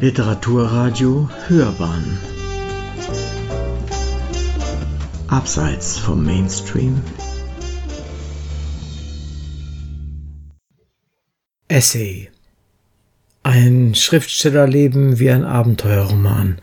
Literaturradio 0.00 1.28
Hörbahn. 1.46 2.18
Abseits 5.28 5.98
vom 5.98 6.24
Mainstream. 6.24 7.02
Essay. 11.68 12.30
Ein 13.42 13.94
Schriftstellerleben 13.94 15.18
wie 15.18 15.30
ein 15.30 15.44
Abenteuerroman. 15.44 16.62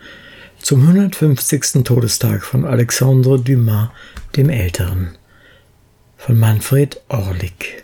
Zum 0.59 0.81
150. 0.81 1.83
Todestag 1.83 2.43
von 2.43 2.65
Alexandre 2.65 3.39
Dumas 3.39 3.89
dem 4.35 4.49
Älteren. 4.49 5.15
Von 6.17 6.39
Manfred 6.39 6.99
Orlik 7.07 7.83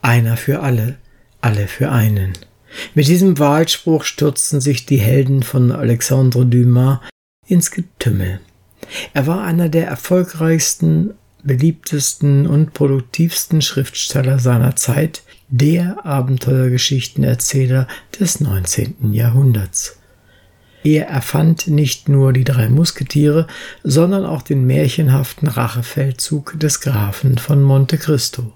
Einer 0.00 0.38
für 0.38 0.60
alle, 0.60 0.96
alle 1.42 1.68
für 1.68 1.92
einen 1.92 2.32
mit 2.94 3.08
diesem 3.08 3.38
Wahlspruch 3.38 4.04
stürzten 4.04 4.60
sich 4.60 4.86
die 4.86 4.98
Helden 4.98 5.42
von 5.42 5.72
Alexandre 5.72 6.44
Dumas 6.46 7.00
ins 7.46 7.70
Getümmel. 7.70 8.40
Er 9.14 9.26
war 9.26 9.42
einer 9.42 9.68
der 9.68 9.86
erfolgreichsten, 9.86 11.14
beliebtesten 11.42 12.46
und 12.46 12.74
produktivsten 12.74 13.62
Schriftsteller 13.62 14.38
seiner 14.38 14.76
Zeit, 14.76 15.22
der 15.48 16.04
Abenteuergeschichtenerzähler 16.04 17.88
des 18.18 18.40
19. 18.40 19.12
Jahrhunderts. 19.12 19.98
Er 20.84 21.08
erfand 21.08 21.66
nicht 21.68 22.08
nur 22.08 22.32
die 22.32 22.44
drei 22.44 22.68
Musketiere, 22.68 23.46
sondern 23.82 24.24
auch 24.24 24.42
den 24.42 24.66
märchenhaften 24.66 25.48
Rachefeldzug 25.48 26.58
des 26.58 26.80
Grafen 26.80 27.38
von 27.38 27.62
Monte 27.62 27.98
Cristo 27.98 28.52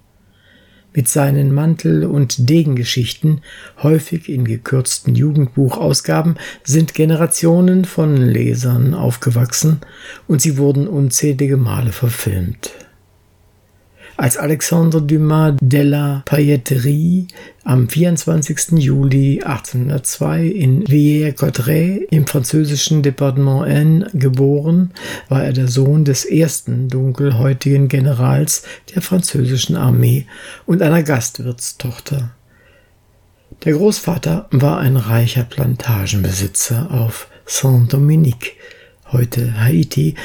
mit 0.94 1.08
seinen 1.08 1.52
Mantel- 1.52 2.04
und 2.04 2.48
Degengeschichten, 2.48 3.40
häufig 3.82 4.28
in 4.28 4.44
gekürzten 4.44 5.14
Jugendbuchausgaben, 5.14 6.36
sind 6.64 6.94
Generationen 6.94 7.84
von 7.84 8.16
Lesern 8.16 8.94
aufgewachsen 8.94 9.80
und 10.26 10.42
sie 10.42 10.58
wurden 10.58 10.86
unzählige 10.86 11.56
Male 11.56 11.92
verfilmt 11.92 12.72
als 14.16 14.36
Alexandre 14.36 15.02
Dumas 15.02 15.54
de 15.60 15.82
la 15.82 16.22
Pailletterie 16.24 17.28
am 17.64 17.88
24. 17.88 18.78
Juli 18.78 19.42
1802 19.42 20.46
in 20.46 20.84
Villers-Cotterêts 20.86 22.06
im 22.10 22.26
französischen 22.26 23.02
Departement 23.02 23.64
Aisne 23.66 24.10
geboren, 24.14 24.92
war 25.28 25.44
er 25.44 25.52
der 25.52 25.68
Sohn 25.68 26.04
des 26.04 26.24
ersten 26.24 26.88
dunkelhäutigen 26.88 27.88
Generals 27.88 28.62
der 28.94 29.02
französischen 29.02 29.76
Armee 29.76 30.26
und 30.66 30.82
einer 30.82 31.02
Gastwirtstochter. 31.02 32.30
Der 33.64 33.74
Großvater 33.74 34.48
war 34.50 34.78
ein 34.78 34.96
reicher 34.96 35.44
Plantagenbesitzer 35.44 36.90
auf 36.90 37.28
Saint-Dominique, 37.46 38.56
heute 39.12 39.60
Haiti, 39.60 40.16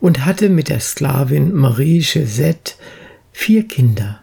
und 0.00 0.24
hatte 0.24 0.48
mit 0.48 0.68
der 0.68 0.80
Sklavin 0.80 1.52
Marie 1.54 2.00
Chesette 2.00 2.74
vier 3.36 3.68
Kinder. 3.68 4.20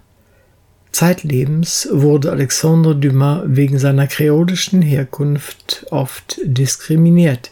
Zeitlebens 0.92 1.88
wurde 1.92 2.32
Alexandre 2.32 2.96
Dumas 2.96 3.44
wegen 3.46 3.78
seiner 3.78 4.08
kreolischen 4.08 4.82
Herkunft 4.82 5.86
oft 5.92 6.40
diskriminiert. 6.44 7.52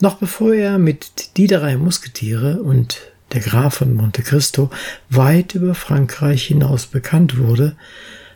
Noch 0.00 0.14
bevor 0.18 0.54
er 0.54 0.78
mit 0.78 1.36
Die 1.36 1.48
drei 1.48 1.76
Musketiere 1.76 2.62
und 2.62 3.00
der 3.32 3.40
Graf 3.40 3.74
von 3.74 3.92
Monte 3.92 4.22
Cristo 4.22 4.70
weit 5.10 5.56
über 5.56 5.74
Frankreich 5.74 6.44
hinaus 6.44 6.86
bekannt 6.86 7.38
wurde, 7.38 7.76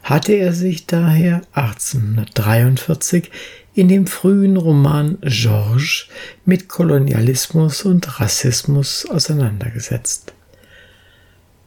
hatte 0.03 0.33
er 0.33 0.53
sich 0.53 0.87
daher 0.87 1.43
1843 1.53 3.31
in 3.73 3.87
dem 3.87 4.09
frühen 4.09 4.57
Roman 4.57 5.17
Georges 5.23 6.09
mit 6.45 6.69
Kolonialismus 6.69 7.83
und 7.85 8.21
Rassismus 8.21 9.09
auseinandergesetzt. 9.09 10.35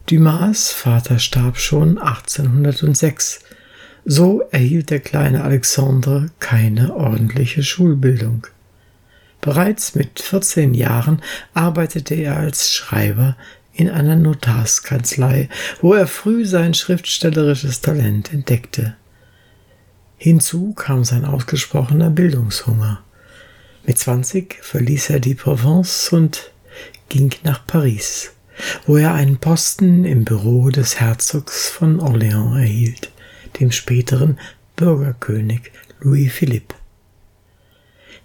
Dumas 0.07 0.71
Vater 0.71 1.17
starb 1.17 1.57
schon 1.57 1.97
1806. 1.97 3.39
So 4.05 4.43
erhielt 4.51 4.91
der 4.91 4.99
kleine 4.99 5.43
Alexandre 5.43 6.29
keine 6.39 6.95
ordentliche 6.95 7.63
Schulbildung. 7.63 8.45
Bereits 9.41 9.95
mit 9.95 10.19
14 10.19 10.75
Jahren 10.75 11.23
arbeitete 11.55 12.13
er 12.13 12.38
als 12.38 12.71
Schreiber 12.71 13.35
in 13.73 13.89
einer 13.89 14.16
Notarskanzlei, 14.16 15.49
wo 15.81 15.95
er 15.95 16.05
früh 16.05 16.45
sein 16.45 16.75
schriftstellerisches 16.75 17.81
Talent 17.81 18.31
entdeckte. 18.31 18.95
Hinzu 20.17 20.73
kam 20.73 21.03
sein 21.03 21.25
ausgesprochener 21.25 22.11
Bildungshunger. 22.11 23.03
Mit 23.87 23.97
20 23.97 24.59
verließ 24.61 25.09
er 25.09 25.19
die 25.19 25.33
Provence 25.33 26.09
und 26.09 26.51
ging 27.09 27.33
nach 27.43 27.66
Paris 27.66 28.35
wo 28.85 28.97
er 28.97 29.13
einen 29.13 29.38
Posten 29.38 30.05
im 30.05 30.25
Büro 30.25 30.69
des 30.69 30.99
Herzogs 30.99 31.69
von 31.69 31.99
Orléans 31.99 32.57
erhielt, 32.57 33.11
dem 33.59 33.71
späteren 33.71 34.39
Bürgerkönig 34.75 35.71
Louis 35.99 36.31
Philippe. 36.31 36.75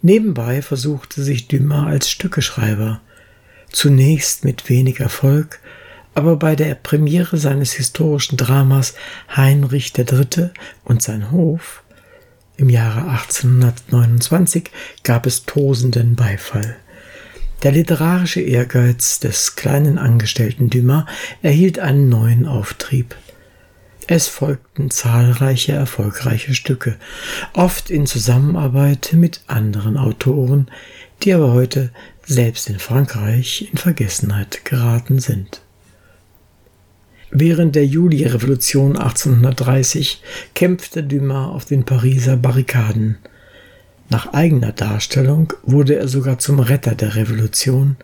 Nebenbei 0.02 0.62
versuchte 0.62 1.22
sich 1.22 1.48
Dumas 1.48 1.86
als 1.86 2.10
Stückeschreiber, 2.10 3.00
zunächst 3.70 4.44
mit 4.44 4.68
wenig 4.68 5.00
Erfolg, 5.00 5.60
aber 6.14 6.36
bei 6.36 6.56
der 6.56 6.74
Premiere 6.74 7.36
seines 7.36 7.72
historischen 7.72 8.36
Dramas 8.36 8.94
Heinrich 9.34 9.92
III. 9.96 10.50
und 10.84 11.02
sein 11.02 11.30
Hof 11.30 11.82
im 12.56 12.68
Jahre 12.68 13.08
1829 13.08 14.70
gab 15.02 15.26
es 15.26 15.46
tosenden 15.46 16.14
Beifall. 16.14 16.76
Der 17.62 17.72
literarische 17.72 18.40
Ehrgeiz 18.40 19.20
des 19.20 19.54
kleinen 19.54 19.98
Angestellten 19.98 20.70
Dumas 20.70 21.04
erhielt 21.42 21.78
einen 21.78 22.08
neuen 22.08 22.46
Auftrieb. 22.46 23.14
Es 24.06 24.28
folgten 24.28 24.90
zahlreiche 24.90 25.72
erfolgreiche 25.72 26.54
Stücke, 26.54 26.96
oft 27.52 27.90
in 27.90 28.06
Zusammenarbeit 28.06 29.10
mit 29.12 29.42
anderen 29.46 29.98
Autoren, 29.98 30.68
die 31.22 31.34
aber 31.34 31.52
heute 31.52 31.90
selbst 32.24 32.70
in 32.70 32.78
Frankreich 32.78 33.68
in 33.70 33.76
Vergessenheit 33.76 34.64
geraten 34.64 35.18
sind. 35.18 35.60
Während 37.30 37.76
der 37.76 37.84
Juli-Revolution 37.84 38.96
1830 38.96 40.22
kämpfte 40.54 41.02
Dumas 41.04 41.54
auf 41.54 41.66
den 41.66 41.84
Pariser 41.84 42.38
Barrikaden– 42.38 43.18
nach 44.10 44.32
eigener 44.32 44.72
Darstellung 44.72 45.52
wurde 45.62 45.94
er 45.94 46.08
sogar 46.08 46.40
zum 46.40 46.58
Retter 46.58 46.96
der 46.96 47.14
Revolution, 47.14 47.96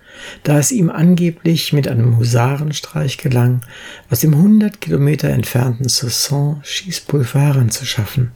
da 0.44 0.56
es 0.58 0.70
ihm 0.70 0.88
angeblich 0.88 1.72
mit 1.72 1.88
einem 1.88 2.16
Husarenstreich 2.16 3.18
gelang, 3.18 3.62
aus 4.08 4.20
dem 4.20 4.32
100 4.32 4.80
Kilometer 4.80 5.28
entfernten 5.28 5.88
Soissons 5.88 6.66
Schießpulveren 6.66 7.70
zu 7.70 7.84
schaffen. 7.84 8.30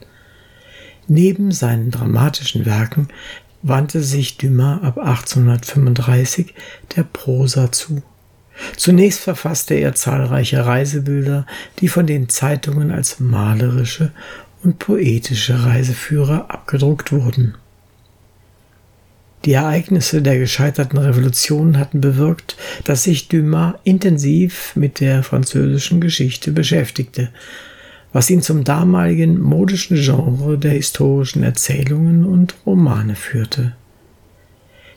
Neben 1.07 1.53
seinen 1.53 1.91
dramatischen 1.91 2.65
Werken 2.65 3.07
wandte 3.61 4.03
sich 4.03 4.37
Dumas 4.37 4.83
ab 4.83 4.97
1835 4.97 6.53
der 6.95 7.03
Prosa 7.03 7.71
zu. 7.71 8.03
Zunächst 8.75 9.21
verfasste 9.21 9.75
er 9.75 9.95
zahlreiche 9.95 10.65
Reisebilder, 10.65 11.45
die 11.79 11.87
von 11.87 12.05
den 12.05 12.27
Zeitungen 12.27 12.91
als 12.91 13.21
malerische 13.21 14.11
und 14.63 14.79
poetische 14.79 15.63
Reiseführer 15.63 16.45
abgedruckt 16.49 17.11
wurden. 17.11 17.55
Die 19.45 19.53
Ereignisse 19.53 20.21
der 20.21 20.37
gescheiterten 20.37 20.99
Revolution 20.99 21.79
hatten 21.79 21.99
bewirkt, 21.99 22.57
dass 22.83 23.03
sich 23.03 23.27
Dumas 23.27 23.73
intensiv 23.83 24.75
mit 24.75 24.99
der 24.99 25.23
französischen 25.23 25.99
Geschichte 25.99 26.51
beschäftigte, 26.51 27.29
was 28.13 28.29
ihn 28.29 28.41
zum 28.43 28.63
damaligen 28.63 29.39
modischen 29.41 29.97
Genre 29.97 30.59
der 30.59 30.73
historischen 30.73 31.43
Erzählungen 31.43 32.25
und 32.25 32.55
Romane 32.65 33.15
führte. 33.15 33.73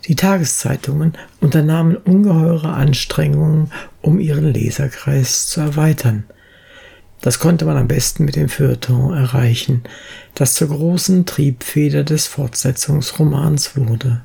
Die 0.07 0.17
Tageszeitungen 0.17 1.15
unternahmen 1.41 1.97
ungeheure 1.97 2.75
Anstrengungen, 2.75 3.71
um 4.03 4.21
ihren 4.21 4.53
Leserkreis 4.53 5.47
zu 5.47 5.61
erweitern. 5.61 6.25
Das 7.25 7.39
konnte 7.39 7.65
man 7.65 7.79
am 7.79 7.89
besten 7.89 8.27
mit 8.27 8.37
dem 8.37 8.51
Feuilleton 8.51 9.15
erreichen, 9.15 9.83
das 10.35 10.53
zur 10.53 10.69
großen 10.69 11.25
Triebfeder 11.25 12.05
des 12.05 12.27
Fortsetzungsromans 12.27 13.79
wurde. 13.79 14.21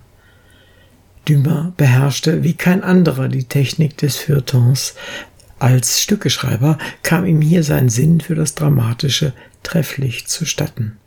Dumas 1.23 1.71
beherrschte 1.77 2.43
wie 2.43 2.55
kein 2.55 2.83
anderer 2.83 3.29
die 3.29 3.45
Technik 3.45 3.95
des 3.95 4.17
Feuilletons. 4.17 4.95
Als 5.59 6.01
Stückeschreiber 6.01 6.77
kam 7.01 7.25
ihm 7.25 7.39
hier 7.39 7.63
sein 7.63 7.87
Sinn 7.87 8.19
für 8.19 8.35
das 8.35 8.53
Dramatische 8.55 9.31
trefflich 9.63 10.27
zustatten. 10.27 10.97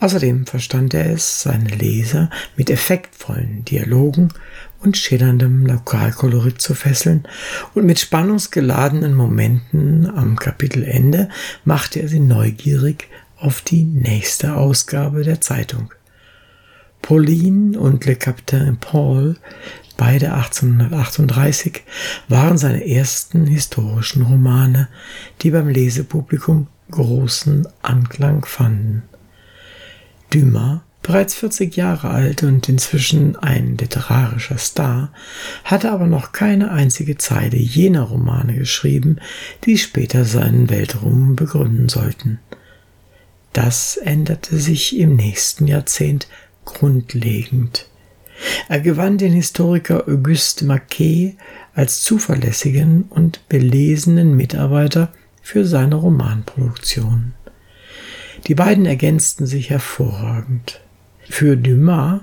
Außerdem 0.00 0.46
verstand 0.46 0.92
er 0.94 1.10
es, 1.10 1.42
seine 1.42 1.68
Leser 1.68 2.30
mit 2.56 2.68
effektvollen 2.68 3.64
Dialogen 3.64 4.28
und 4.80 4.96
schillerndem 4.96 5.66
Lokalkolorit 5.66 6.60
zu 6.60 6.74
fesseln, 6.74 7.26
und 7.74 7.86
mit 7.86 8.00
spannungsgeladenen 8.00 9.14
Momenten 9.14 10.10
am 10.14 10.36
Kapitelende 10.36 11.28
machte 11.64 12.00
er 12.00 12.08
sie 12.08 12.20
neugierig 12.20 13.08
auf 13.38 13.62
die 13.62 13.84
nächste 13.84 14.56
Ausgabe 14.56 15.22
der 15.22 15.40
Zeitung. 15.40 15.92
Pauline 17.02 17.78
und 17.78 18.04
Le 18.06 18.16
Capitaine 18.16 18.78
Paul, 18.80 19.36
beide 19.96 20.32
1838, 20.32 21.82
waren 22.28 22.56
seine 22.56 22.88
ersten 22.88 23.46
historischen 23.46 24.22
Romane, 24.22 24.88
die 25.42 25.50
beim 25.50 25.68
Lesepublikum 25.68 26.68
großen 26.90 27.68
Anklang 27.82 28.44
fanden. 28.46 29.02
Dumas, 30.34 30.80
bereits 31.02 31.34
40 31.34 31.76
Jahre 31.76 32.10
alt 32.10 32.42
und 32.42 32.68
inzwischen 32.68 33.36
ein 33.36 33.76
literarischer 33.76 34.58
Star, 34.58 35.12
hatte 35.62 35.92
aber 35.92 36.06
noch 36.06 36.32
keine 36.32 36.72
einzige 36.72 37.16
Zeile 37.18 37.56
jener 37.56 38.02
Romane 38.02 38.54
geschrieben, 38.56 39.18
die 39.64 39.78
später 39.78 40.24
seinen 40.24 40.70
Weltruhm 40.70 41.36
begründen 41.36 41.88
sollten. 41.88 42.40
Das 43.52 43.96
änderte 43.96 44.56
sich 44.58 44.98
im 44.98 45.14
nächsten 45.14 45.68
Jahrzehnt 45.68 46.26
grundlegend. 46.64 47.88
Er 48.68 48.80
gewann 48.80 49.18
den 49.18 49.32
Historiker 49.32 50.08
Auguste 50.08 50.64
Maquet 50.64 51.36
als 51.74 52.02
zuverlässigen 52.02 53.04
und 53.04 53.48
belesenen 53.48 54.36
Mitarbeiter 54.36 55.12
für 55.42 55.64
seine 55.64 55.94
Romanproduktion. 55.94 57.34
Die 58.46 58.54
beiden 58.54 58.86
ergänzten 58.86 59.46
sich 59.46 59.70
hervorragend. 59.70 60.80
Für 61.28 61.56
Dumas, 61.56 62.20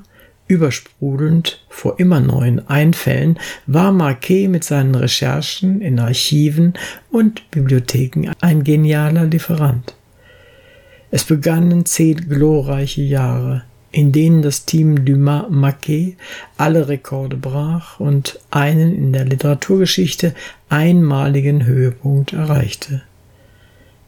übersprudelnd 0.47 1.63
vor 1.69 1.99
immer 1.99 2.19
neuen 2.19 2.67
Einfällen, 2.67 3.39
war 3.67 3.91
Marquet 3.91 4.47
mit 4.47 4.63
seinen 4.63 4.95
Recherchen 4.95 5.81
in 5.81 5.99
Archiven 5.99 6.73
und 7.09 7.49
Bibliotheken 7.51 8.31
ein 8.41 8.63
genialer 8.63 9.25
Lieferant. 9.25 9.95
Es 11.09 11.23
begannen 11.23 11.85
zehn 11.85 12.29
glorreiche 12.29 13.01
Jahre, 13.01 13.63
in 13.91 14.11
denen 14.11 14.41
das 14.41 14.65
Team 14.65 15.03
Dumas 15.05 15.45
Marquet 15.49 16.15
alle 16.57 16.87
Rekorde 16.87 17.35
brach 17.37 17.99
und 17.99 18.39
einen 18.49 18.95
in 18.95 19.13
der 19.13 19.25
Literaturgeschichte 19.25 20.33
einmaligen 20.69 21.65
Höhepunkt 21.65 22.33
erreichte. 22.33 23.01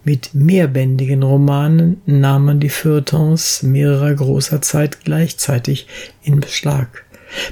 Mit 0.05 0.33
mehrbändigen 0.33 1.23
Romanen 1.23 2.01
nahm 2.05 2.45
man 2.45 2.59
die 2.59 2.69
Feuilletons 2.69 3.63
mehrerer 3.63 4.13
großer 4.13 4.61
Zeit 4.61 5.05
gleichzeitig 5.05 5.87
in 6.23 6.41
Beschlag, 6.41 7.05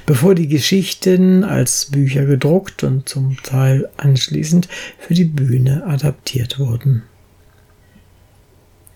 bevor 0.04 0.34
die 0.34 0.48
Geschichten 0.48 1.44
als 1.44 1.86
Bücher 1.86 2.26
gedruckt 2.26 2.84
und 2.84 3.08
zum 3.08 3.38
Teil 3.42 3.88
anschließend 3.96 4.68
für 4.98 5.14
die 5.14 5.24
Bühne 5.24 5.86
adaptiert 5.86 6.58
wurden. 6.58 7.04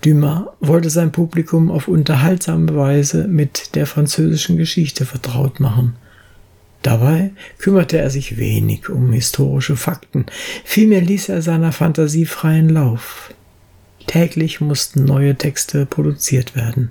Dumas 0.02 0.48
wollte 0.60 0.90
sein 0.90 1.10
Publikum 1.10 1.70
auf 1.70 1.88
unterhaltsame 1.88 2.76
Weise 2.76 3.26
mit 3.26 3.74
der 3.74 3.86
französischen 3.86 4.58
Geschichte 4.58 5.06
vertraut 5.06 5.60
machen. 5.60 5.96
Dabei 6.82 7.30
kümmerte 7.58 7.96
er 7.96 8.10
sich 8.10 8.36
wenig 8.36 8.90
um 8.90 9.14
historische 9.14 9.76
Fakten, 9.76 10.26
vielmehr 10.62 11.00
ließ 11.00 11.30
er 11.30 11.40
seiner 11.40 11.72
Fantasie 11.72 12.26
freien 12.26 12.68
Lauf. 12.68 13.30
Täglich 14.06 14.60
mussten 14.60 15.04
neue 15.04 15.34
Texte 15.34 15.86
produziert 15.86 16.54
werden. 16.54 16.90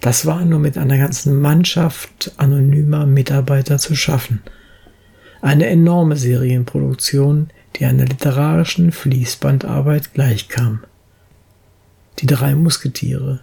Das 0.00 0.26
war 0.26 0.44
nur 0.44 0.58
mit 0.58 0.78
einer 0.78 0.98
ganzen 0.98 1.40
Mannschaft 1.40 2.32
anonymer 2.36 3.06
Mitarbeiter 3.06 3.78
zu 3.78 3.94
schaffen. 3.94 4.42
Eine 5.40 5.66
enorme 5.66 6.16
Serienproduktion, 6.16 7.50
die 7.76 7.84
einer 7.84 8.04
literarischen 8.04 8.92
Fließbandarbeit 8.92 10.12
gleichkam. 10.14 10.84
Die 12.18 12.26
drei 12.26 12.54
Musketiere, 12.54 13.40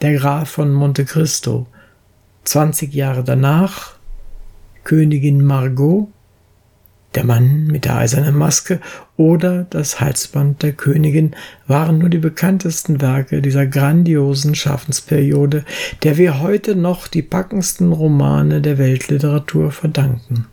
der 0.00 0.14
Graf 0.14 0.50
von 0.50 0.72
Monte 0.72 1.04
Cristo, 1.04 1.66
20 2.44 2.92
Jahre 2.92 3.24
danach, 3.24 3.94
Königin 4.84 5.44
Margot 5.44 6.08
der 7.14 7.24
Mann 7.24 7.66
mit 7.66 7.84
der 7.84 7.96
eisernen 7.96 8.36
Maske 8.36 8.80
oder 9.16 9.66
das 9.70 10.00
Halsband 10.00 10.62
der 10.62 10.72
Königin 10.72 11.34
waren 11.66 11.98
nur 11.98 12.08
die 12.08 12.18
bekanntesten 12.18 13.00
Werke 13.00 13.42
dieser 13.42 13.66
grandiosen 13.66 14.54
Schaffensperiode, 14.54 15.64
der 16.02 16.18
wir 16.18 16.40
heute 16.40 16.76
noch 16.76 17.08
die 17.08 17.22
packendsten 17.22 17.92
Romane 17.92 18.60
der 18.60 18.78
Weltliteratur 18.78 19.72
verdanken. 19.72 20.46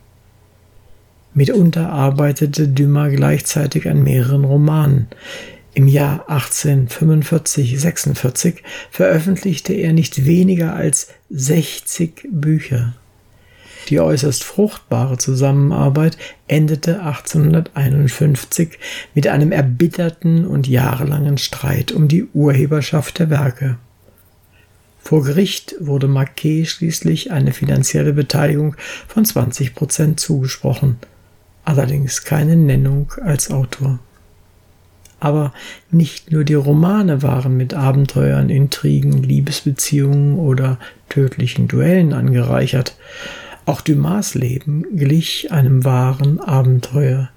Mitunter 1.34 1.90
arbeitete 1.90 2.68
Dumas 2.68 3.12
gleichzeitig 3.14 3.88
an 3.88 4.02
mehreren 4.02 4.44
Romanen. 4.44 5.08
Im 5.74 5.88
Jahr 5.88 6.28
1845-46 6.28 8.56
veröffentlichte 8.90 9.72
er 9.72 9.94
nicht 9.94 10.26
weniger 10.26 10.74
als 10.74 11.08
60 11.30 12.28
Bücher. 12.30 12.92
Die 13.88 14.00
äußerst 14.00 14.44
fruchtbare 14.44 15.18
Zusammenarbeit 15.18 16.16
endete 16.46 17.00
1851 17.02 18.78
mit 19.14 19.26
einem 19.26 19.52
erbitterten 19.52 20.46
und 20.46 20.68
jahrelangen 20.68 21.38
Streit 21.38 21.92
um 21.92 22.08
die 22.08 22.24
Urheberschaft 22.24 23.18
der 23.18 23.30
Werke. 23.30 23.78
Vor 25.00 25.24
Gericht 25.24 25.74
wurde 25.80 26.06
Marquet 26.06 26.66
schließlich 26.66 27.32
eine 27.32 27.52
finanzielle 27.52 28.12
Beteiligung 28.12 28.76
von 29.08 29.24
20 29.24 29.74
Prozent 29.74 30.20
zugesprochen, 30.20 30.96
allerdings 31.64 32.22
keine 32.22 32.56
Nennung 32.56 33.12
als 33.22 33.50
Autor. 33.50 33.98
Aber 35.18 35.52
nicht 35.90 36.32
nur 36.32 36.44
die 36.44 36.54
Romane 36.54 37.22
waren 37.22 37.56
mit 37.56 37.74
Abenteuern, 37.74 38.48
Intrigen, 38.48 39.22
Liebesbeziehungen 39.22 40.38
oder 40.38 40.78
tödlichen 41.08 41.68
Duellen 41.68 42.12
angereichert, 42.12 42.96
auch 43.66 43.80
Dumas 43.80 44.34
Leben 44.34 44.84
glich 44.96 45.52
einem 45.52 45.84
wahren 45.84 46.40
Abenteuer. 46.40 47.30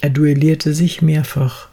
Er 0.00 0.10
duellierte 0.10 0.74
sich 0.74 1.02
mehrfach, 1.02 1.68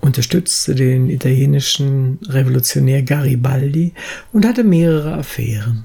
unterstützte 0.00 0.74
den 0.74 1.10
italienischen 1.10 2.18
Revolutionär 2.28 3.02
Garibaldi 3.02 3.92
und 4.32 4.46
hatte 4.46 4.64
mehrere 4.64 5.14
Affären. 5.14 5.84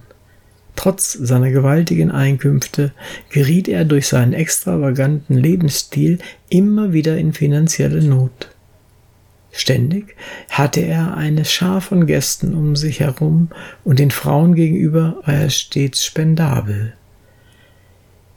Trotz 0.76 1.14
seiner 1.14 1.52
gewaltigen 1.52 2.12
Einkünfte 2.12 2.94
geriet 3.30 3.68
er 3.68 3.86
durch 3.86 4.08
seinen 4.08 4.34
extravaganten 4.34 5.36
Lebensstil 5.36 6.20
immer 6.50 6.94
wieder 6.94 7.18
in 7.18 7.34
finanzielle 7.34 8.04
Not. 8.04 8.50
Ständig 9.52 10.16
hatte 10.50 10.82
er 10.82 11.16
eine 11.16 11.46
Schar 11.46 11.80
von 11.80 12.08
Gästen 12.08 12.56
um 12.56 12.76
sich 12.76 13.02
herum 13.02 13.50
und 13.84 14.00
den 14.00 14.10
Frauen 14.10 14.56
gegenüber 14.56 15.18
war 15.26 15.34
er 15.36 15.50
stets 15.52 16.04
spendabel. 16.04 16.94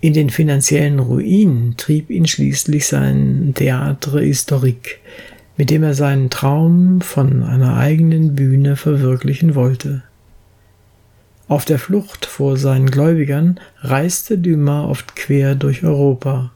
In 0.07 0.13
den 0.13 0.31
finanziellen 0.31 1.01
Ruinen 1.01 1.77
trieb 1.77 2.11
ihn 2.11 2.29
schließlich 2.29 2.87
sein 2.87 3.55
Théâtre 3.57 4.21
Historique, 4.21 5.01
mit 5.57 5.69
dem 5.69 5.83
er 5.83 5.95
seinen 5.95 6.31
Traum 6.31 7.01
von 7.01 7.43
einer 7.43 7.77
eigenen 7.77 8.37
Bühne 8.37 8.77
verwirklichen 8.77 9.57
wollte. 9.57 10.05
Auf 11.49 11.65
der 11.65 11.81
Flucht 11.81 12.25
vor 12.25 12.57
seinen 12.57 12.89
Gläubigern 12.89 13.59
reiste 13.81 14.39
Dumas 14.39 14.89
oft 14.89 15.17
quer 15.17 15.57
durch 15.57 15.83
Europa. 15.83 16.53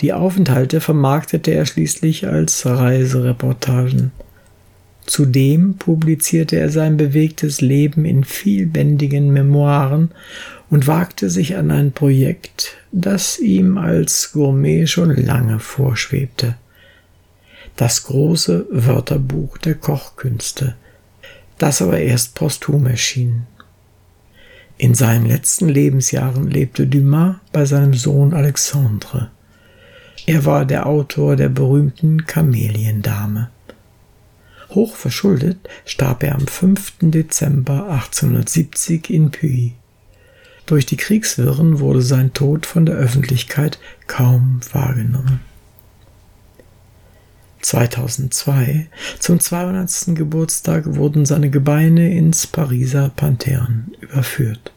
Die 0.00 0.14
Aufenthalte 0.14 0.80
vermarktete 0.80 1.50
er 1.50 1.66
schließlich 1.66 2.26
als 2.26 2.64
Reisereportagen. 2.64 4.12
Zudem 5.06 5.74
publizierte 5.76 6.56
er 6.56 6.70
sein 6.70 6.96
bewegtes 6.96 7.60
Leben 7.60 8.04
in 8.04 8.24
vielbändigen 8.24 9.32
Memoiren 9.32 10.10
und 10.68 10.88
wagte 10.88 11.30
sich 11.30 11.56
an 11.56 11.70
ein 11.70 11.92
Projekt, 11.92 12.76
das 12.90 13.38
ihm 13.38 13.78
als 13.78 14.32
Gourmet 14.32 14.86
schon 14.86 15.14
lange 15.14 15.60
vorschwebte. 15.60 16.56
Das 17.76 18.04
große 18.04 18.66
Wörterbuch 18.70 19.58
der 19.58 19.76
Kochkünste, 19.76 20.74
das 21.58 21.80
aber 21.80 22.00
erst 22.00 22.34
posthum 22.34 22.86
erschien. 22.86 23.46
In 24.78 24.94
seinen 24.94 25.26
letzten 25.26 25.68
Lebensjahren 25.68 26.50
lebte 26.50 26.86
Dumas 26.86 27.36
bei 27.52 27.64
seinem 27.64 27.94
Sohn 27.94 28.34
Alexandre. 28.34 29.30
Er 30.26 30.44
war 30.44 30.64
der 30.64 30.86
Autor 30.86 31.36
der 31.36 31.48
berühmten 31.48 32.26
Kameliendame. 32.26 33.50
Hoch 34.76 34.94
verschuldet 34.94 35.58
starb 35.84 36.22
er 36.22 36.36
am 36.36 36.46
5. 36.46 36.92
Dezember 37.00 37.88
1870 37.90 39.10
in 39.10 39.32
Puy. 39.32 39.72
Durch 40.66 40.86
die 40.86 40.96
Kriegswirren 40.96 41.80
wurde 41.80 42.02
sein 42.02 42.32
Tod 42.32 42.66
von 42.66 42.86
der 42.86 42.94
Öffentlichkeit 42.94 43.80
kaum 44.06 44.60
wahrgenommen. 44.72 45.40
2002, 47.62 48.86
zum 49.18 49.40
200. 49.40 50.14
Geburtstag, 50.14 50.84
wurden 50.94 51.26
seine 51.26 51.50
Gebeine 51.50 52.14
ins 52.14 52.46
Pariser 52.46 53.10
Panthéon 53.16 53.92
überführt. 54.00 54.72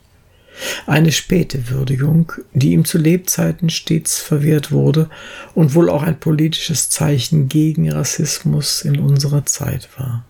Eine 0.85 1.11
späte 1.11 1.69
Würdigung, 1.69 2.33
die 2.53 2.71
ihm 2.73 2.85
zu 2.85 2.97
Lebzeiten 2.97 3.69
stets 3.69 4.19
verwehrt 4.19 4.71
wurde 4.71 5.09
und 5.55 5.75
wohl 5.75 5.89
auch 5.89 6.03
ein 6.03 6.19
politisches 6.19 6.89
Zeichen 6.89 7.47
gegen 7.47 7.91
Rassismus 7.91 8.81
in 8.81 8.99
unserer 8.99 9.45
Zeit 9.45 9.89
war. 9.97 10.25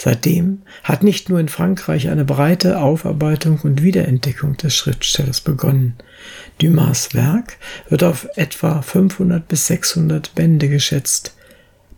Seitdem 0.00 0.62
hat 0.84 1.02
nicht 1.02 1.28
nur 1.28 1.40
in 1.40 1.48
Frankreich 1.48 2.08
eine 2.08 2.24
breite 2.24 2.80
Aufarbeitung 2.80 3.58
und 3.64 3.82
Wiederentdeckung 3.82 4.56
des 4.56 4.76
Schriftstellers 4.76 5.40
begonnen. 5.40 5.96
Dumas 6.58 7.14
Werk 7.14 7.56
wird 7.88 8.04
auf 8.04 8.28
etwa 8.36 8.80
500 8.80 9.48
bis 9.48 9.66
600 9.66 10.36
Bände 10.36 10.68
geschätzt, 10.68 11.34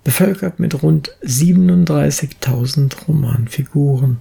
bevölkert 0.02 0.58
mit 0.58 0.82
rund 0.82 1.14
37.000 1.22 3.06
Romanfiguren. 3.06 4.20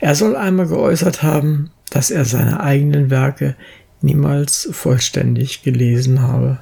Er 0.00 0.14
soll 0.14 0.36
einmal 0.36 0.66
geäußert 0.66 1.22
haben, 1.22 1.70
dass 1.90 2.10
er 2.10 2.24
seine 2.24 2.60
eigenen 2.60 3.10
Werke 3.10 3.56
niemals 4.00 4.68
vollständig 4.72 5.62
gelesen 5.62 6.22
habe. 6.22 6.58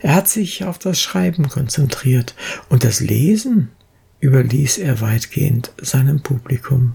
Er 0.00 0.14
hat 0.14 0.28
sich 0.28 0.64
auf 0.64 0.78
das 0.78 1.00
Schreiben 1.00 1.48
konzentriert 1.48 2.34
und 2.68 2.84
das 2.84 3.00
Lesen 3.00 3.70
überließ 4.20 4.78
er 4.78 5.00
weitgehend 5.00 5.72
seinem 5.80 6.22
Publikum. 6.22 6.94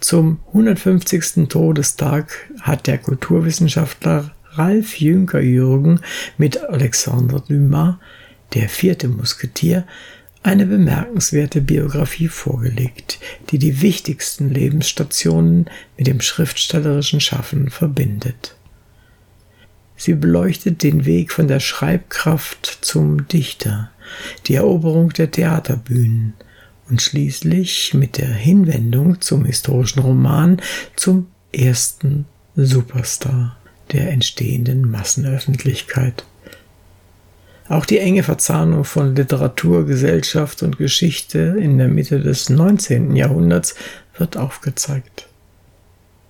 Zum 0.00 0.40
150. 0.48 1.48
Todestag 1.48 2.50
hat 2.60 2.86
der 2.86 2.98
Kulturwissenschaftler 2.98 4.32
Ralf 4.52 5.00
Jünker-Jürgen 5.00 6.00
mit 6.38 6.62
Alexandre 6.62 7.42
Dumas, 7.46 7.96
der 8.54 8.68
vierte 8.68 9.08
Musketier, 9.08 9.84
eine 10.46 10.64
bemerkenswerte 10.64 11.60
Biografie 11.60 12.28
vorgelegt, 12.28 13.18
die 13.50 13.58
die 13.58 13.82
wichtigsten 13.82 14.48
Lebensstationen 14.48 15.68
mit 15.98 16.06
dem 16.06 16.20
schriftstellerischen 16.20 17.20
Schaffen 17.20 17.68
verbindet. 17.68 18.54
Sie 19.96 20.14
beleuchtet 20.14 20.84
den 20.84 21.04
Weg 21.04 21.32
von 21.32 21.48
der 21.48 21.58
Schreibkraft 21.58 22.78
zum 22.82 23.26
Dichter, 23.26 23.90
die 24.46 24.54
Eroberung 24.54 25.10
der 25.10 25.32
Theaterbühnen 25.32 26.34
und 26.88 27.02
schließlich 27.02 27.94
mit 27.94 28.18
der 28.18 28.28
Hinwendung 28.28 29.20
zum 29.20 29.46
historischen 29.46 30.00
Roman 30.00 30.62
zum 30.94 31.26
ersten 31.52 32.26
Superstar 32.54 33.56
der 33.92 34.12
entstehenden 34.12 34.88
Massenöffentlichkeit. 34.90 36.24
Auch 37.68 37.84
die 37.84 37.98
enge 37.98 38.22
Verzahnung 38.22 38.84
von 38.84 39.16
Literatur, 39.16 39.86
Gesellschaft 39.86 40.62
und 40.62 40.78
Geschichte 40.78 41.56
in 41.58 41.78
der 41.78 41.88
Mitte 41.88 42.20
des 42.20 42.48
19. 42.48 43.16
Jahrhunderts 43.16 43.74
wird 44.16 44.36
aufgezeigt. 44.36 45.28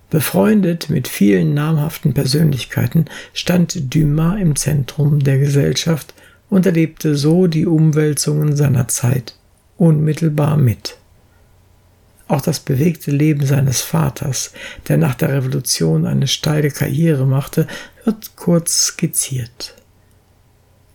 Befreundet 0.09 0.89
mit 0.89 1.07
vielen 1.07 1.53
namhaften 1.53 2.13
Persönlichkeiten 2.13 3.05
stand 3.33 3.93
Dumas 3.93 4.39
im 4.39 4.55
Zentrum 4.55 5.19
der 5.19 5.37
Gesellschaft 5.37 6.13
und 6.49 6.65
erlebte 6.65 7.15
so 7.15 7.47
die 7.47 7.65
Umwälzungen 7.65 8.55
seiner 8.55 8.87
Zeit 8.87 9.35
unmittelbar 9.77 10.57
mit. 10.57 10.97
Auch 12.29 12.41
das 12.41 12.59
bewegte 12.59 13.11
Leben 13.11 13.45
seines 13.45 13.81
Vaters, 13.81 14.53
der 14.87 14.97
nach 14.97 15.15
der 15.15 15.33
Revolution 15.33 16.05
eine 16.05 16.27
steile 16.27 16.71
Karriere 16.71 17.25
machte, 17.25 17.67
wird 18.05 18.35
kurz 18.35 18.87
skizziert. 18.87 19.75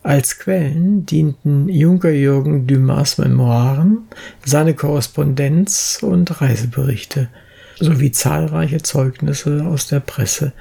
Als 0.03 0.39
Quellen 0.39 1.07
dienten 1.07 1.69
Junker 1.69 2.11
Jürgen 2.11 2.67
Dumas 2.67 3.19
Memoiren, 3.19 4.09
seine 4.45 4.75
Korrespondenz 4.75 5.99
und 6.03 6.41
Reiseberichte– 6.41 7.29
sowie 7.83 8.13
zahlreiche 8.13 8.83
Zeugnisse 8.83 9.65
aus 9.67 9.87
der 9.89 10.01
Presse 10.01 10.53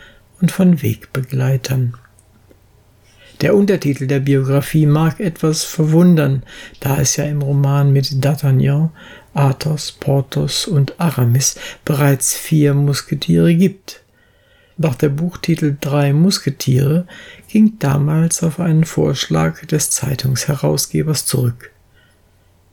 und 0.42 0.52
von 0.52 0.82
Wegbegleitern. 0.82 1.94
Der 3.42 3.56
Untertitel 3.56 4.06
der 4.06 4.20
Biografie 4.20 4.86
mag 4.86 5.20
etwas 5.20 5.64
verwundern, 5.64 6.44
da 6.80 7.00
es 7.00 7.16
ja 7.16 7.26
im 7.26 7.42
Roman 7.42 7.92
mit 7.92 8.06
D'Artagnan, 8.06 8.90
Athos, 9.34 9.92
Porthos 9.92 10.68
und 10.68 11.00
Aramis 11.00 11.56
bereits 11.84 12.36
vier 12.36 12.74
Musketiere 12.74 13.56
gibt. 13.56 14.04
Doch 14.82 14.96
der 14.96 15.10
Buchtitel 15.10 15.78
Drei 15.80 16.12
Musketiere 16.12 17.06
ging 17.48 17.74
damals 17.78 18.42
auf 18.42 18.60
einen 18.60 18.84
Vorschlag 18.84 19.64
des 19.68 19.92
Zeitungsherausgebers 19.92 21.28
zurück. 21.28 21.70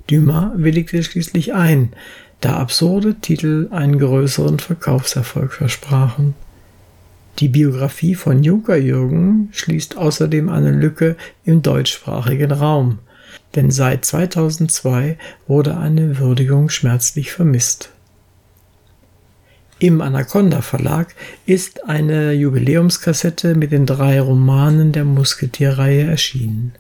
Dumas 0.07 0.53
willigte 0.57 1.03
schließlich 1.03 1.53
ein, 1.53 1.93
da 2.41 2.57
absurde 2.57 3.17
Titel 3.17 3.69
einen 3.73 3.99
größeren 3.99 4.59
Verkaufserfolg 4.59 5.53
versprachen. 5.53 6.35
Die 7.41 7.49
Biografie 7.49 8.15
von 8.15 8.43
Junker 8.43 8.79
Jürgen 8.79 9.51
schließt 9.53 9.99
außerdem 9.99 10.49
eine 10.49 10.71
Lücke 10.71 11.15
im 11.45 11.61
deutschsprachigen 11.61 12.53
Raum, 12.53 13.01
denn 13.55 13.71
seit 13.71 14.07
2002 14.07 15.19
wurde 15.47 15.77
eine 15.77 16.19
Würdigung 16.19 16.71
schmerzlich 16.71 17.33
vermisst. 17.33 17.93
Im 19.81 20.01
Anaconda 20.01 20.61
Verlag 20.61 21.15
ist 21.47 21.89
eine 21.89 22.33
Jubiläumskassette 22.33 23.55
mit 23.55 23.71
den 23.71 23.87
drei 23.87 24.21
Romanen 24.21 24.91
der 24.91 25.05
Musketierreihe 25.05 26.03
erschienen. 26.03 26.73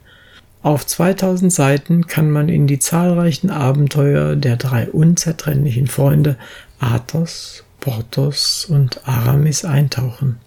Auf 0.62 0.84
2000 0.84 1.52
Seiten 1.52 2.06
kann 2.08 2.28
man 2.28 2.48
in 2.48 2.66
die 2.66 2.80
zahlreichen 2.80 3.50
Abenteuer 3.50 4.34
der 4.34 4.56
drei 4.56 4.88
unzertrennlichen 4.88 5.86
Freunde 5.86 6.36
Athos, 6.80 7.62
Porthos 7.78 8.64
und 8.68 9.06
Aramis 9.06 9.64
eintauchen. 9.64 10.40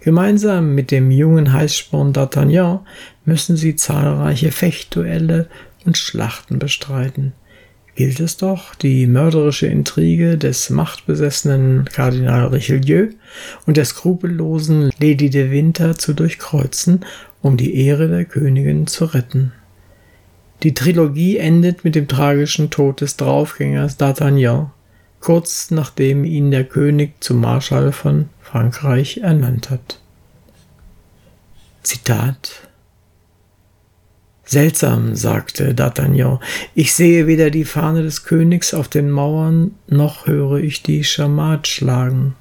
Gemeinsam 0.00 0.74
mit 0.74 0.90
dem 0.90 1.12
jungen 1.12 1.52
Heißsporn 1.52 2.12
D'Artagnan 2.12 2.80
müssen 3.24 3.56
sie 3.56 3.76
zahlreiche 3.76 4.50
Fechtduelle 4.50 5.48
und 5.84 5.96
Schlachten 5.96 6.58
bestreiten. 6.58 7.32
Gilt 8.00 8.18
es 8.18 8.38
doch, 8.38 8.74
die 8.74 9.06
mörderische 9.06 9.66
Intrige 9.66 10.38
des 10.38 10.70
machtbesessenen 10.70 11.84
Kardinal 11.84 12.46
Richelieu 12.46 13.08
und 13.66 13.76
der 13.76 13.84
skrupellosen 13.84 14.90
Lady 14.98 15.28
de 15.28 15.50
Winter 15.50 15.98
zu 15.98 16.14
durchkreuzen 16.14 17.04
um 17.42 17.58
die 17.58 17.76
Ehre 17.76 18.08
der 18.08 18.24
Königin 18.24 18.86
zu 18.86 19.04
retten. 19.04 19.52
Die 20.62 20.72
Trilogie 20.72 21.36
endet 21.36 21.84
mit 21.84 21.94
dem 21.94 22.08
tragischen 22.08 22.70
Tod 22.70 23.02
des 23.02 23.18
Draufgängers 23.18 24.00
D'Artagnan, 24.00 24.70
kurz 25.20 25.70
nachdem 25.70 26.24
ihn 26.24 26.50
der 26.50 26.64
König 26.64 27.22
zum 27.22 27.42
Marschall 27.42 27.92
von 27.92 28.30
Frankreich 28.40 29.18
ernannt 29.18 29.68
hat. 29.68 30.00
Zitat 31.82 32.69
Seltsam, 34.50 35.14
sagte 35.14 35.74
D'Artagnan, 35.74 36.40
ich 36.74 36.92
sehe 36.92 37.28
weder 37.28 37.50
die 37.50 37.64
Fahne 37.64 38.02
des 38.02 38.24
Königs 38.24 38.74
auf 38.74 38.88
den 38.88 39.08
Mauern, 39.08 39.76
noch 39.86 40.26
höre 40.26 40.58
ich 40.58 40.82
die 40.82 41.04
Schamat 41.04 41.68
schlagen. 41.68 42.34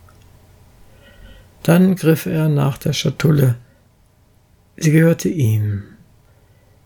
Dann 1.62 1.94
griff 1.94 2.26
er 2.26 2.50
nach 2.50 2.80
der 2.80 2.94
Schatulle, 2.94 3.58
Sie 4.76 4.90
gehörte 4.90 5.30
ihm. 5.30 5.84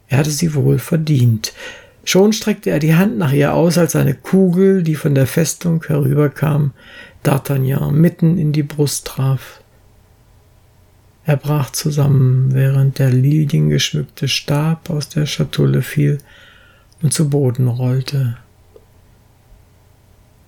Er 0.09 0.17
hatte 0.17 0.29
sie 0.29 0.55
wohl 0.55 0.77
verdient. 0.77 1.53
Schon 2.03 2.33
streckte 2.33 2.71
er 2.71 2.79
die 2.79 2.95
Hand 2.95 3.17
nach 3.17 3.31
ihr 3.31 3.53
aus, 3.53 3.77
als 3.77 3.95
eine 3.95 4.15
Kugel, 4.15 4.83
die 4.83 4.95
von 4.95 5.15
der 5.15 5.25
Festung 5.25 5.81
herüberkam, 5.87 6.73
D'Artagnan 7.23 7.91
mitten 7.91 8.37
in 8.37 8.51
die 8.51 8.63
Brust 8.63 9.07
traf. 9.07 9.62
Er 11.25 11.37
brach 11.37 11.71
zusammen, 11.71 12.53
während 12.53 12.99
der 12.99 13.09
liliengeschmückte 13.09 14.27
Stab 14.27 14.89
aus 14.89 15.07
der 15.09 15.25
Schatulle 15.25 15.81
fiel 15.81 16.17
und 17.01 17.13
zu 17.13 17.29
Boden 17.29 17.67
rollte. 17.67 18.37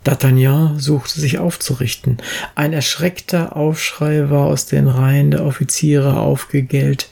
D'Artagnan 0.05 0.79
suchte 0.79 1.20
sich 1.20 1.39
aufzurichten. 1.39 2.17
Ein 2.53 2.74
erschreckter 2.74 3.55
Aufschrei 3.55 4.29
war 4.29 4.46
aus 4.46 4.67
den 4.67 4.88
Reihen 4.88 5.32
der 5.32 5.46
Offiziere 5.46 6.20
aufgegellt. 6.20 7.10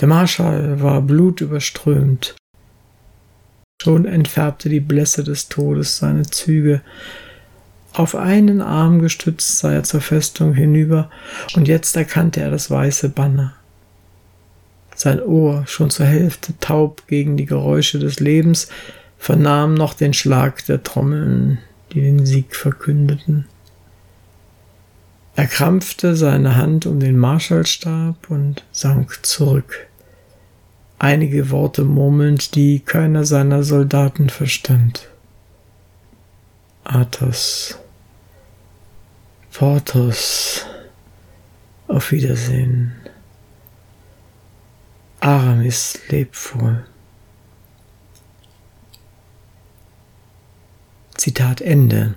Der 0.00 0.06
Marschall 0.06 0.80
war 0.80 1.02
blutüberströmt. 1.02 2.36
Schon 3.82 4.04
entfärbte 4.04 4.68
die 4.68 4.80
Blässe 4.80 5.24
des 5.24 5.48
Todes 5.48 5.96
seine 5.96 6.22
Züge. 6.22 6.82
Auf 7.92 8.14
einen 8.14 8.60
Arm 8.60 9.00
gestützt 9.00 9.58
sah 9.58 9.72
er 9.72 9.82
zur 9.82 10.00
Festung 10.00 10.54
hinüber, 10.54 11.10
und 11.56 11.66
jetzt 11.66 11.96
erkannte 11.96 12.40
er 12.40 12.50
das 12.50 12.70
weiße 12.70 13.08
Banner. 13.08 13.54
Sein 14.94 15.22
Ohr, 15.22 15.64
schon 15.66 15.90
zur 15.90 16.06
Hälfte 16.06 16.52
taub 16.60 17.06
gegen 17.06 17.36
die 17.36 17.46
Geräusche 17.46 17.98
des 17.98 18.20
Lebens, 18.20 18.68
vernahm 19.18 19.74
noch 19.74 19.94
den 19.94 20.14
Schlag 20.14 20.64
der 20.66 20.82
Trommeln, 20.82 21.58
die 21.92 22.00
den 22.00 22.26
Sieg 22.26 22.54
verkündeten. 22.54 23.46
Er 25.36 25.46
krampfte 25.46 26.16
seine 26.16 26.56
Hand 26.56 26.86
um 26.86 27.00
den 27.00 27.16
Marschallstab 27.16 28.30
und 28.30 28.64
sank 28.72 29.24
zurück, 29.24 29.88
einige 30.98 31.50
Worte 31.50 31.82
murmelnd, 31.82 32.54
die 32.54 32.80
keiner 32.80 33.24
seiner 33.24 33.62
Soldaten 33.62 34.28
verstand. 34.28 35.08
Athos, 36.92 37.78
Porthos, 39.52 40.66
auf 41.86 42.10
Wiedersehen. 42.10 42.96
Aramis 45.20 46.00
lebt 46.08 46.36
wohl. 46.56 46.84
Zitat 51.16 51.60
Ende. 51.60 52.16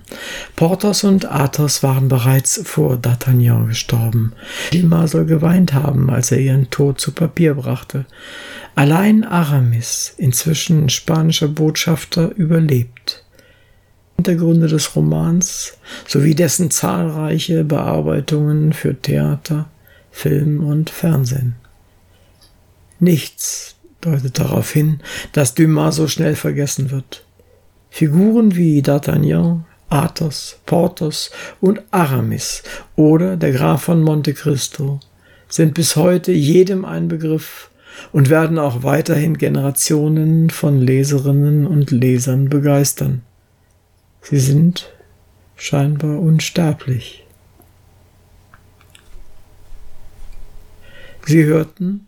Porthos 0.56 1.04
und 1.04 1.30
Athos 1.30 1.84
waren 1.84 2.08
bereits 2.08 2.60
vor 2.64 2.96
D'Artagnan 2.96 3.68
gestorben. 3.68 4.32
Dumas 4.72 5.12
soll 5.12 5.26
geweint 5.26 5.72
haben, 5.72 6.10
als 6.10 6.32
er 6.32 6.38
ihren 6.38 6.68
Tod 6.70 7.00
zu 7.00 7.12
Papier 7.12 7.54
brachte. 7.54 8.06
Allein 8.74 9.22
Aramis, 9.22 10.14
inzwischen 10.16 10.88
spanischer 10.88 11.46
Botschafter, 11.46 12.34
überlebt. 12.34 13.23
Hintergründe 14.16 14.68
des 14.68 14.94
Romans 14.94 15.76
sowie 16.06 16.34
dessen 16.34 16.70
zahlreiche 16.70 17.64
Bearbeitungen 17.64 18.72
für 18.72 18.94
Theater, 19.00 19.68
Film 20.10 20.64
und 20.64 20.90
Fernsehen. 20.90 21.56
Nichts 23.00 23.74
deutet 24.00 24.38
darauf 24.38 24.70
hin, 24.70 25.00
dass 25.32 25.54
Dumas 25.54 25.96
so 25.96 26.08
schnell 26.08 26.36
vergessen 26.36 26.90
wird. 26.90 27.24
Figuren 27.90 28.56
wie 28.56 28.82
D'Artagnan, 28.82 29.64
Athos, 29.88 30.58
Porthos 30.66 31.30
und 31.60 31.82
Aramis 31.90 32.62
oder 32.96 33.36
der 33.36 33.52
Graf 33.52 33.84
von 33.84 34.02
Monte 34.02 34.34
Cristo 34.34 35.00
sind 35.48 35.74
bis 35.74 35.96
heute 35.96 36.32
jedem 36.32 36.84
ein 36.84 37.08
Begriff 37.08 37.70
und 38.12 38.30
werden 38.30 38.58
auch 38.58 38.82
weiterhin 38.82 39.38
Generationen 39.38 40.50
von 40.50 40.80
Leserinnen 40.80 41.66
und 41.66 41.90
Lesern 41.90 42.48
begeistern. 42.48 43.22
Sie 44.24 44.40
sind 44.40 44.90
scheinbar 45.54 46.18
unsterblich. 46.18 47.26
Sie 51.26 51.44
hörten 51.44 52.06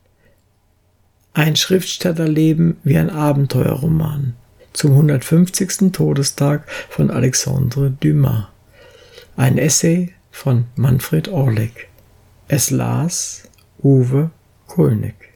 ein 1.35 1.57
Schriftstellerleben 1.57 2.79
wie 2.85 2.97
ein 2.97 3.11
Abenteuerroman 3.11 4.35
zum 4.73 4.93
150. 4.93 5.93
Todestag 5.93 6.67
von 6.89 7.11
Alexandre 7.11 7.91
Dumas. 7.91 8.47
Ein 9.37 9.59
Essay 9.59 10.15
von 10.31 10.65
Manfred 10.75 11.29
Orlik. 11.29 11.89
Es 12.49 12.71
las 12.71 13.43
Uwe 13.83 14.31
Kulnig. 14.67 15.36